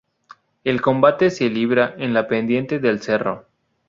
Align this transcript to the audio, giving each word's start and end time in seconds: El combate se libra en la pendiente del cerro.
El 0.63 0.81
combate 0.81 1.29
se 1.29 1.47
libra 1.47 1.93
en 1.95 2.15
la 2.15 2.27
pendiente 2.27 2.79
del 2.79 3.03
cerro. 3.03 3.45